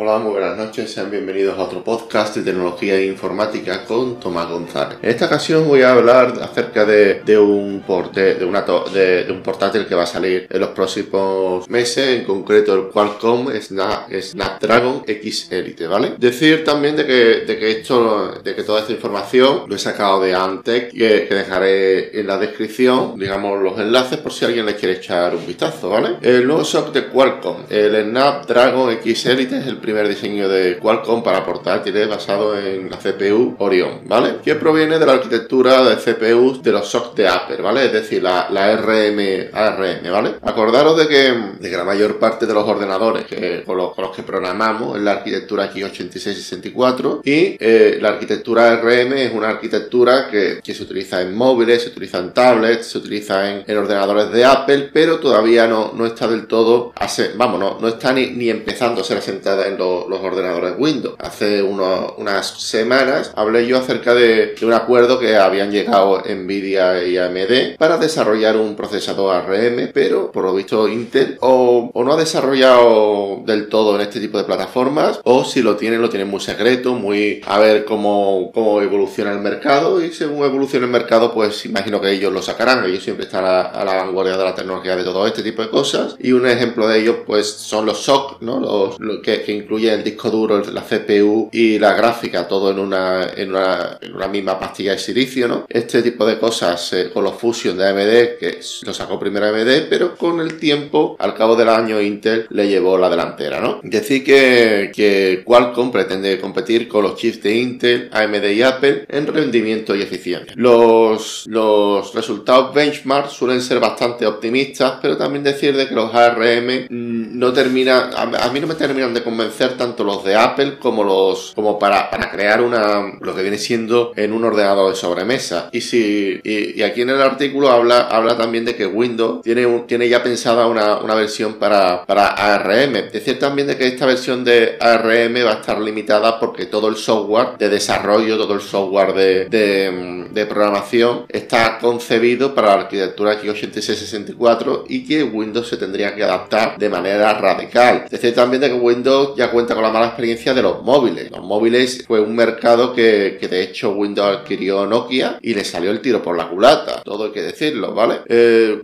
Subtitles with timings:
[0.00, 4.48] Hola, muy buenas noches, sean bienvenidos a otro podcast de tecnología e informática con Tomás
[4.48, 4.96] González.
[5.02, 7.82] En esta ocasión voy a hablar acerca de, un,
[8.14, 12.74] de, una de, un portátil que va a salir en los próximos meses, en concreto
[12.76, 16.12] el Qualcomm Snapdragon X Elite, ¿vale?
[16.16, 20.20] Decir también de que, de que esto, de que toda esta información lo he sacado
[20.20, 24.76] de Antec, que, que dejaré en la descripción, digamos, los enlaces por si alguien le
[24.76, 26.18] quiere echar un vistazo, ¿vale?
[26.22, 31.22] El nuevo SOC de Qualcomm, el Snapdragon X Elite es el primer diseño de Qualcomm
[31.22, 34.34] para portátiles basado en la CPU Orion, ¿vale?
[34.44, 37.86] Que proviene de la arquitectura de CPU de los SOC de Apple, ¿vale?
[37.86, 40.34] Es decir, la, la RM, ARM, ¿vale?
[40.42, 44.22] Acordaros de que, de que la mayor parte de los ordenadores que, con, los, que
[44.22, 50.74] programamos es la arquitectura x86-64 y eh, la arquitectura ARM es una arquitectura que, que,
[50.74, 54.90] se utiliza en móviles, se utiliza en tablets, se utiliza en, en ordenadores de Apple,
[54.92, 56.92] pero todavía no, no está del todo,
[57.36, 61.16] vamos, no, no está ni, ni empezando a ser asentada en los ordenadores Windows.
[61.18, 67.76] Hace unas semanas hablé yo acerca de, un acuerdo que habían llegado Nvidia y AMD
[67.78, 73.68] para desarrollar un procesador ARM, pero por lo visto Intel o, no ha desarrollado del
[73.68, 77.42] todo en este tipo de plataformas, o si lo tienen, lo tienen muy secreto, muy
[77.46, 82.10] a ver cómo, cómo evoluciona el mercado, y según evoluciona el mercado, pues imagino que
[82.10, 85.42] ellos lo sacarán, ellos siempre están a, la vanguardia de la tecnología de todo este
[85.42, 88.60] tipo de cosas, y un ejemplo de ello, pues son los SOC, ¿no?
[88.60, 93.30] Los, que, que incluye el disco duro, la CPU y la gráfica, todo en una,
[93.36, 95.66] en una, en una misma pastilla de silicio, ¿no?
[95.68, 99.88] Este tipo de cosas eh, con los Fusion de AMD, que lo sacó primero AMD,
[99.88, 103.80] pero con el tiempo, al cabo del año, Intel le llevó la delantera, ¿no?
[103.82, 109.26] Decir que, que Qualcomm pretende competir con los chips de Intel, AMD y Apple en
[109.26, 110.52] rendimiento y eficiencia.
[110.56, 116.86] Los, los resultados benchmark suelen ser bastante optimistas, pero también decir de que los ARM
[116.88, 121.04] mm, no terminan, a mí no me terminan de convencer tanto los de Apple como
[121.04, 125.68] los como para, para crear una lo que viene siendo en un ordenador de sobremesa.
[125.72, 130.08] Y si y, aquí en el artículo habla habla también de que Windows tiene tiene
[130.08, 133.10] ya pensada una, una versión para, para ARM.
[133.12, 136.96] Decir también de que esta versión de ARM va a estar limitada porque todo el
[136.96, 143.40] software de desarrollo, todo el software de, de, de programación está concebido para la arquitectura
[143.40, 148.06] x86-64 y que Windows se tendría que adaptar de manera radical.
[148.10, 151.30] Decir también de que Windows ya cuenta con la mala experiencia de los móviles.
[151.30, 156.00] Los móviles fue un mercado que, de hecho Windows adquirió Nokia y le salió el
[156.00, 157.02] tiro por la culata.
[157.04, 158.22] Todo hay que decirlo, ¿vale?
[158.28, 158.80] Eh,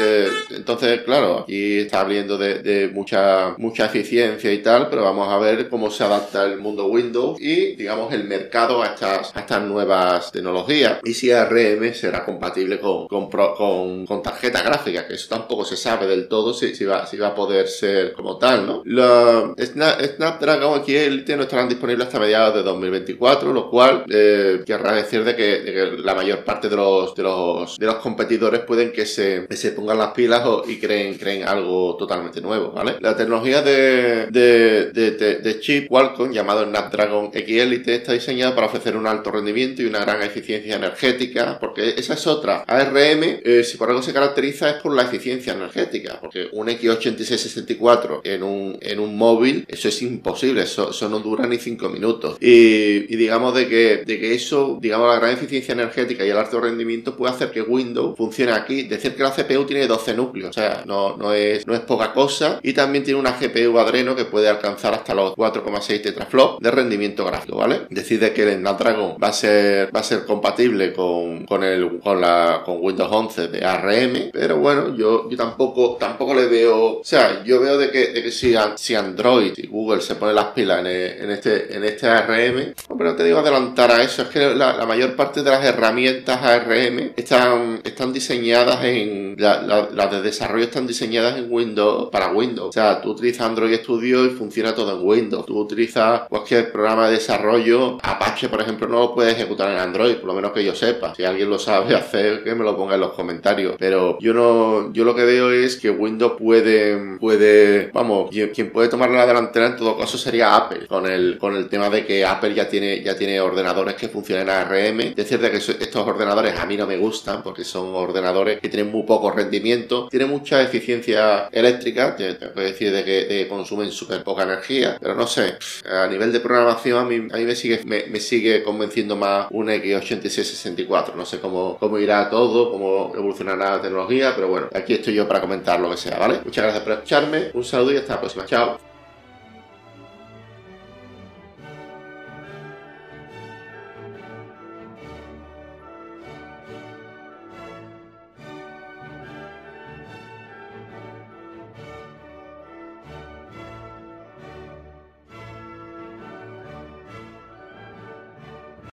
[0.00, 5.36] eh, entonces, claro, aquí está hablando de, mucha, mucha eficiencia y tal, pero vamos a
[5.36, 10.32] ver cómo se adapta el mundo Windows y, digamos, el mercado a estas, estas nuevas
[10.32, 11.00] tecnologías.
[11.04, 16.06] Y si ARM será compatible con, con, con, tarjeta gráfica, que eso tampoco se sabe
[16.06, 18.82] del todo si, si, va, si va a poder ser como tal, ¿no?
[18.86, 19.52] La
[19.98, 24.94] Snapdragon Dragon aquí Elite no estarán disponibles hasta mediados de 2024, lo cual eh, querrá
[24.94, 29.04] decir de que, la mayor parte de los, de los, de los competidores pueden que
[29.04, 32.96] se, se pongan las pilas y creen, creen algo totalmente nuevo, ¿vale?
[33.00, 38.96] La tecnología de, de, de, chip Qualcomm llamado Snapdragon X Elite está diseñada para ofrecer
[38.96, 42.64] un alto rendimiento y una gran eficiencia energética, porque esa es otra.
[42.66, 48.20] ARM, eh, si por algo se caracteriza es por la eficiencia energética, porque un X86-64
[48.24, 52.36] en un, en un móvil, eso es imposible posible, eso, no dura ni 5 minutos.
[52.40, 56.60] Y, digamos de que, de que eso, digamos, la gran eficiencia energética y el alto
[56.60, 58.84] rendimiento puede hacer que Windows funcione aquí.
[58.84, 62.12] Decir que la CPU tiene 12 núcleos, o sea, no, no, es, no es poca
[62.12, 62.60] cosa.
[62.62, 67.24] Y también tiene una GPU Adreno que puede alcanzar hasta los 4,6 tetraflops de rendimiento
[67.24, 67.80] gráfico, ¿vale?
[67.90, 72.20] Decide que el Snapdragon va a ser, va a ser compatible con, con, el, con,
[72.20, 77.04] la, con Windows 11 de ARM, pero bueno, yo, yo tampoco, tampoco le veo, o
[77.04, 80.46] sea, yo veo de que, de que si, si Android y Google se pone las
[80.46, 82.74] pilas en, este, en este ARM.
[82.96, 86.42] Pero no te digo adelantar a eso, es que la, mayor parte de las herramientas
[86.42, 89.36] ARM están, están diseñadas en.
[89.38, 92.68] Las de desarrollo están diseñadas en Windows para Windows.
[92.68, 95.46] O sea, tú utilizas Android Studio y funciona todo en Windows.
[95.46, 100.16] Tú utilizas cualquier programa de desarrollo, Apache, por ejemplo, no lo puedes ejecutar en Android,
[100.16, 101.14] por lo menos que yo sepa.
[101.14, 103.76] Si alguien lo sabe hacer, que me lo ponga en los comentarios.
[103.78, 108.88] Pero yo no, yo lo que veo es que Windows puede, puede, vamos, quien puede
[108.88, 112.24] tomar la delantera en todo caso sería Apple, con el, con el tema de que
[112.24, 115.14] Apple ya tiene, ya tiene ordenadores que funcionan ARM.
[115.14, 118.90] Decir de que estos ordenadores a mí no me gustan porque son ordenadores que tienen
[118.90, 124.42] muy poco rendimiento, tienen mucha eficiencia eléctrica, tengo que decir de que, consumen súper poca
[124.42, 125.56] energía, pero no sé,
[125.90, 129.68] a nivel de programación a mí, a mí me, sigue, me, sigue convenciendo más un
[129.68, 135.14] X86-64, no sé cómo, cómo irá todo, cómo evolucionará la tecnología, pero bueno, aquí estoy
[135.14, 136.40] yo para comentar lo que sea, ¿vale?
[136.44, 138.87] Muchas gracias por escucharme, un saludo y hasta la próxima, chao.